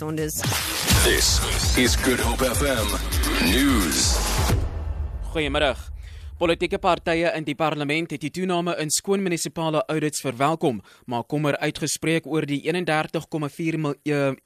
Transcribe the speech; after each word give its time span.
Saunders. 0.00 0.40
This 1.04 1.76
is 1.76 1.94
Good 1.94 2.20
Hope 2.20 2.40
FM 2.40 2.88
News. 3.52 4.16
Goeiemôre. 5.30 5.89
Politieke 6.40 6.78
partye 6.80 7.28
in 7.36 7.44
die 7.44 7.52
parlement 7.52 8.14
het 8.14 8.22
die 8.24 8.30
toename 8.32 8.72
in 8.80 8.88
skoon 8.88 9.20
munisipale 9.20 9.82
audits 9.92 10.22
verwelkom, 10.24 10.78
maar 11.04 11.26
kommer 11.28 11.58
uitgespreek 11.60 12.24
oor 12.24 12.46
die 12.48 12.62
31,4 12.64 13.76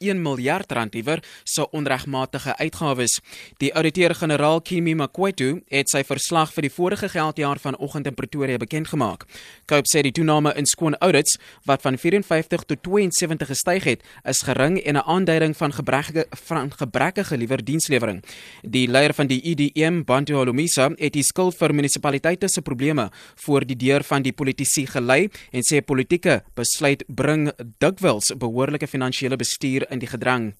1 0.02 0.22
miljard 0.22 0.72
rand 0.74 0.98
liewer 0.98 1.22
se 1.46 1.62
onregmatige 1.70 2.56
uitgawes. 2.58 3.20
Die 3.62 3.70
ouditeur-generaal 3.78 4.58
Kimi 4.66 4.96
Makwetu 4.98 5.60
het 5.70 5.92
sy 5.92 6.02
verslag 6.08 6.50
vir 6.56 6.66
die 6.66 6.72
vorige 6.74 7.12
geldjaar 7.12 7.62
vanoggend 7.62 8.10
in 8.10 8.18
Pretoria 8.18 8.58
bekend 8.58 8.90
gemaak. 8.90 9.28
Cope 9.70 9.86
sê 9.86 10.02
die 10.02 10.12
toename 10.18 10.50
in 10.58 10.66
skoon 10.66 10.98
audits 10.98 11.38
wat 11.62 11.86
van 11.86 11.94
54 11.94 12.66
tot 12.72 12.82
72 12.90 13.52
gestyg 13.52 13.86
het, 13.92 14.02
is 14.26 14.42
gering 14.42 14.80
en 14.82 14.98
'n 14.98 15.06
aanduiding 15.06 15.54
van 15.54 15.70
gebrekkige 15.72 16.26
van 16.48 16.72
gebrekkige 16.74 17.36
liewer 17.38 17.64
dienslewering. 17.64 18.24
Die 18.62 18.88
leier 18.88 19.14
van 19.14 19.26
die 19.26 19.40
EDM, 19.42 20.02
Bantu 20.02 20.34
Holomisa, 20.34 20.90
het 20.98 21.12
die 21.12 21.22
skuld 21.22 21.54
vir 21.54 21.83
munisipaliteite 21.84 22.48
se 22.48 22.62
probleme 22.62 23.10
voor 23.44 23.64
die 23.68 23.76
deur 23.76 24.02
van 24.08 24.22
die 24.24 24.32
politici 24.32 24.86
gelei 24.88 25.28
en 25.52 25.62
sê 25.62 25.82
politieke 25.84 26.40
besluit 26.56 27.04
bring 27.08 27.50
dikwels 27.78 28.32
behoorlike 28.40 28.88
finansiële 28.88 29.36
bestuur 29.36 29.84
in 29.90 30.00
die 30.00 30.08
gedrang. 30.08 30.54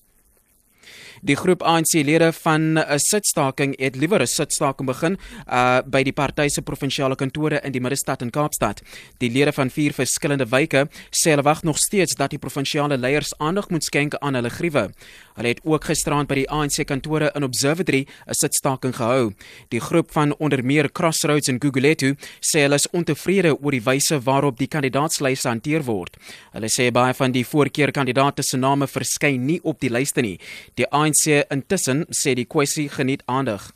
Die 1.23 1.36
groep 1.36 1.62
ANC-lede 1.62 2.32
van 2.32 2.78
'n 2.78 2.98
sitstaking 2.98 3.78
het 3.78 3.96
liewer 3.96 4.20
'n 4.20 4.27
sitstaking 4.27 4.86
begin 4.86 5.18
uh 5.48 5.82
by 5.87 6.02
die 6.02 6.12
party 6.12 6.48
se 6.48 6.62
provinsiale 6.62 7.14
kantore 7.16 7.60
in 7.62 7.73
die 7.73 7.80
middestad 7.80 8.23
in 8.23 8.30
Kaapstad. 8.30 8.82
Die 9.18 9.30
lede 9.30 9.52
van 9.52 9.70
vier 9.70 9.92
verskillende 9.92 10.46
wyke 10.48 10.88
sê 11.10 11.30
hulle 11.30 11.42
wag 11.42 11.62
nog 11.62 11.78
steeds 11.78 12.14
dat 12.14 12.30
die 12.30 12.38
provinsiale 12.38 12.98
leiers 12.98 13.38
aandag 13.38 13.68
moet 13.68 13.84
skenk 13.84 14.14
aan 14.14 14.34
hulle 14.34 14.50
griewe. 14.50 14.90
Hulle 15.34 15.48
het 15.48 15.60
ook 15.64 15.84
gisterand 15.84 16.28
by 16.28 16.34
die 16.34 16.50
ANC 16.50 16.87
kantore 16.87 17.30
in 17.34 17.45
Observatory 17.45 18.06
'n 18.26 18.34
sitstaking 18.34 18.96
gehou. 18.96 19.32
Die 19.68 19.80
groep 19.80 20.12
van 20.12 20.37
onder 20.38 20.65
meer 20.65 20.93
Crossroads 20.93 21.49
en 21.49 21.60
Gugulethu 21.60 22.16
sê 22.40 22.60
hulle 22.60 22.74
is 22.74 22.90
ontevrede 22.90 23.60
oor 23.60 23.71
die 23.71 23.82
wyse 23.82 24.21
waarop 24.21 24.59
die 24.59 24.66
kandidaatslyse 24.66 25.49
hanteer 25.49 25.82
word. 25.84 26.16
Hulle 26.52 26.68
sê 26.68 26.90
baie 26.90 27.15
van 27.15 27.32
die 27.32 27.45
voorkeurkandidate 27.45 28.43
se 28.43 28.56
name 28.56 28.87
verskyn 28.87 29.45
nie 29.45 29.60
op 29.62 29.80
die 29.80 29.90
lyste 29.90 30.21
nie. 30.21 30.38
Die 30.74 30.88
ANC 30.90 31.04
intussen 31.51 32.07
sê 32.10 32.35
die 32.35 32.47
kwessie 32.47 32.88
geniet 32.88 33.23
aandag. 33.27 33.73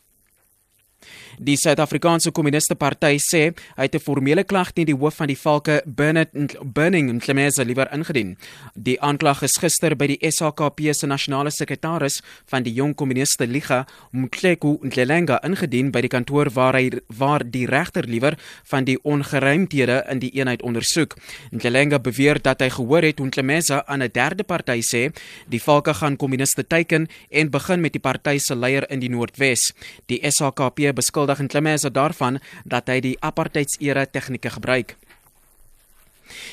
Die 1.38 1.54
Suid-Afrikaanse 1.54 2.32
Kommuniste 2.34 2.74
Party 2.74 3.14
sê 3.22 3.54
hy 3.76 3.84
het 3.86 3.94
'n 3.94 4.02
formele 4.02 4.42
klag 4.42 4.72
teen 4.72 4.86
die 4.86 4.94
hoof 4.94 5.14
van 5.14 5.28
die 5.28 5.38
Valke 5.38 5.82
Bernard 5.86 6.30
Burning 6.64 7.08
in 7.10 7.20
Klemese 7.20 7.64
liewer 7.64 7.86
ingedien. 7.92 8.36
Die 8.74 9.00
aanklag 9.00 9.42
is 9.42 9.56
gister 9.56 9.94
by 9.94 10.06
die 10.06 10.18
SHKP 10.20 10.92
se 10.92 11.06
nasionale 11.06 11.50
sekretaris 11.50 12.22
van 12.46 12.62
die 12.64 12.72
Jong 12.72 12.94
Kommuniste 12.94 13.46
Liga, 13.46 13.86
Mkleku 14.10 14.78
Ndlelenga, 14.82 15.38
ingedien 15.42 15.92
by 15.92 16.00
die 16.00 16.08
kantoor 16.08 16.50
waar 16.50 16.74
hy 16.74 16.90
waar 17.06 17.44
die 17.44 17.66
regter 17.66 18.04
liewer 18.04 18.36
van 18.64 18.84
die 18.84 18.98
ongeruimthede 19.04 20.04
in 20.10 20.18
die 20.18 20.30
eenheid 20.34 20.62
ondersoek. 20.62 21.14
Ndlelenga 21.52 21.98
beweer 21.98 22.42
dat 22.42 22.60
hy 22.60 22.68
gehoor 22.68 23.02
het 23.02 23.18
hoe 23.18 23.28
Klemese 23.28 23.86
aan 23.86 24.02
'n 24.02 24.10
derde 24.12 24.42
party 24.42 24.80
sê 24.82 25.12
die 25.46 25.62
Valke 25.62 25.94
gaan 25.94 26.16
kommuniste 26.16 26.66
teiken 26.66 27.06
en 27.30 27.50
begin 27.50 27.80
met 27.80 27.92
die 27.92 28.00
party 28.00 28.38
se 28.38 28.56
leier 28.56 28.90
in 28.90 28.98
die 28.98 29.08
Noordwes. 29.08 29.72
Die 30.06 30.20
SHKP 30.22 30.92
beskuldig 30.94 31.27
beskuldig 31.28 31.40
en 31.40 31.48
Klemese 31.48 31.90
daarvan 31.90 32.38
dat 32.64 32.88
hy 32.88 33.00
die 33.00 33.16
apartheidsere 33.20 34.06
tegnieke 34.10 34.50
gebruik. 34.50 34.96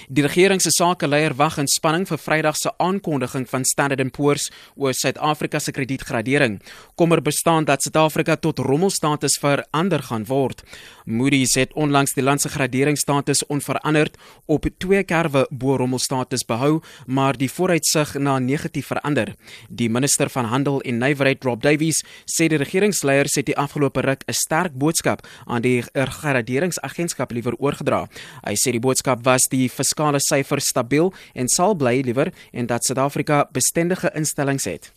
Die 0.08 0.24
regering 0.24 0.62
se 0.62 0.72
sakeleier 0.72 1.36
wag 1.36 1.58
in 1.58 1.68
spanning 1.68 2.06
vir 2.08 2.18
Vrydag 2.18 2.56
se 2.58 2.72
aankondiging 2.78 3.48
van 3.50 3.66
Standard 3.66 4.12
& 4.12 4.16
Poor's 4.16 4.50
oor 4.76 4.94
Suid-Afrika 4.94 5.60
se 5.60 5.72
kredietgradering. 5.72 6.62
Kommer 6.96 7.22
bestaan 7.22 7.66
dat 7.66 7.82
Suid-Afrika 7.82 8.36
tot 8.36 8.60
rommelstatus 8.60 9.38
verander 9.40 10.04
gaan 10.04 10.26
word. 10.26 10.64
Moody's 11.06 11.56
het 11.56 11.74
onlangs 11.74 12.14
die 12.14 12.24
land 12.24 12.42
se 12.42 12.50
graderingsstatus 12.50 13.46
onveranderd 13.46 14.18
op 14.46 14.66
2 14.78 15.04
kerwe 15.04 15.46
bo 15.50 15.76
rommelstatus 15.78 16.46
behou, 16.46 16.82
maar 17.06 17.38
die 17.38 17.50
vooruitsig 17.52 18.16
na 18.18 18.40
negatief 18.40 18.88
verander. 18.88 19.36
Die 19.70 19.90
minister 19.90 20.30
van 20.30 20.46
Handel 20.46 20.82
en 20.82 20.98
Nywerheid, 20.98 21.44
Rob 21.44 21.62
Davies, 21.62 22.02
sê 22.26 22.48
die 22.50 22.58
regeringsleiers 22.62 23.36
het 23.36 23.46
die 23.46 23.58
afgelope 23.58 24.02
ruk 24.02 24.24
'n 24.28 24.34
sterk 24.34 24.74
boodskap 24.74 25.28
aan 25.46 25.62
die 25.62 25.84
graderingsagentskap 25.94 27.32
liewer 27.32 27.56
oorgedra. 27.58 28.08
Hy 28.44 28.56
sê 28.56 28.72
die 28.72 28.80
boodskap 28.80 29.24
was 29.24 29.42
die 29.50 29.65
die 29.66 29.74
fiskale 29.74 30.22
syfers 30.24 30.70
stabiel 30.72 31.12
en 31.34 31.52
sal 31.52 31.76
bly 31.78 32.00
liewer 32.06 32.32
en 32.54 32.70
dat 32.72 32.86
Suid-Afrika 32.86 33.46
bestendige 33.56 34.14
instellings 34.16 34.70
het. 34.70 34.95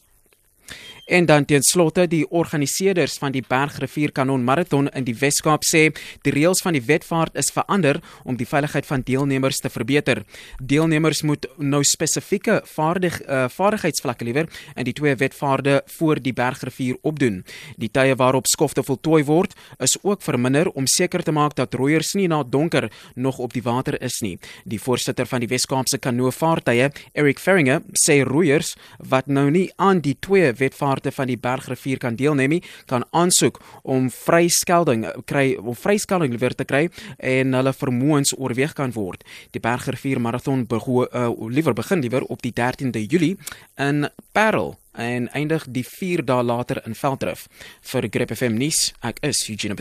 En 1.08 1.26
dan 1.26 1.44
ten 1.44 1.62
slotte 1.62 2.04
die 2.06 2.26
organiseerders 2.30 3.14
van 3.16 3.32
die 3.32 3.41
Bergrivier 3.48 4.10
Kanon 4.12 4.42
Marathon 4.44 4.91
in 4.92 5.06
die 5.06 5.14
Wes-Kaap 5.16 5.62
sê 5.64 5.86
die 6.26 6.32
reëls 6.34 6.60
van 6.60 6.74
die 6.76 6.82
wetvaart 6.84 7.38
is 7.41 7.48
verander 7.54 7.96
om 8.28 8.36
die 8.36 8.46
veiligheid 8.48 8.84
van 8.84 9.00
deelnemers 9.08 9.62
te 9.64 9.70
verbeter. 9.72 10.20
Deelnemers 10.60 11.22
moet 11.24 11.46
nou 11.56 11.80
spesifieke 11.80 12.58
vaardig 12.69 13.16
uh, 13.22 13.46
vaardigheidsvlakke 13.48 14.26
liewer 14.28 14.50
in 14.74 14.84
die 14.84 14.92
twee 14.92 15.14
wetvaarde 15.16 15.78
voor 15.94 16.20
die 16.20 16.34
Bergrivier 16.36 17.00
opdoen. 17.00 17.40
Die 17.80 17.88
tye 17.88 18.12
waarop 18.20 18.50
skofte 18.52 18.84
voltooi 18.84 19.22
word 19.25 19.56
is 19.80 19.96
ook 20.02 20.20
verminder 20.20 20.69
om 20.76 20.84
seker 20.84 21.25
te 21.25 21.32
maak 21.32 21.56
dat 21.56 21.72
roeiers 21.80 22.12
nie 22.20 22.28
na 22.28 22.42
donker 22.44 22.90
nog 23.14 23.40
op 23.40 23.56
die 23.56 23.64
water 23.64 23.96
is 24.04 24.20
nie. 24.20 24.34
Die 24.69 24.82
voorsitter 24.84 25.25
van 25.25 25.40
die 25.40 25.48
Wes-Kaapse 25.48 25.96
kanoevaartuie, 26.04 26.92
Eric 27.16 27.40
Ferringer, 27.40 27.80
sê 27.96 28.20
roeiers 28.28 28.76
wat 29.08 29.32
nou 29.32 29.48
nie 29.48 29.70
aan 29.80 30.04
die 30.04 30.19
twee 30.20 30.52
wetvaarde 30.52 30.97
parte 30.98 31.14
van 31.14 31.31
die 31.31 31.38
Bergrivier 31.38 31.98
kan 31.98 32.16
deelneem 32.19 32.56
nie, 32.56 32.62
kan 32.86 33.04
aansoek 33.14 33.60
om 33.82 34.10
vryskelding 34.10 35.06
kry 35.31 35.54
om 35.60 35.76
vryskelding 35.76 36.34
weer 36.41 36.54
te 36.54 36.66
kry 36.66 36.88
en 37.19 37.54
hulle 37.54 37.72
vermoëns 37.72 38.34
oorweeg 38.38 38.75
kan 38.75 38.92
word. 38.97 39.22
Die 39.54 39.62
Bergrivier 39.62 40.20
marathon 40.20 40.66
begoe 40.66 41.06
uh, 41.12 41.31
liewer 41.48 41.76
begin 41.78 42.03
liewer 42.03 42.26
op 42.26 42.42
die 42.42 42.53
13de 42.53 43.04
Julie 43.06 43.37
in 43.78 44.08
Parel 44.32 44.75
en 44.98 45.28
eindig 45.31 45.69
die 45.70 45.84
4 45.87 46.25
dae 46.26 46.42
later 46.42 46.82
in 46.87 46.98
Veldrif. 46.98 47.47
Vir 47.87 48.08
Grip 48.10 48.34
FM 48.34 48.58
nuus, 48.58 48.88
ek 49.06 49.22
is 49.22 49.44
Eugene 49.47 49.78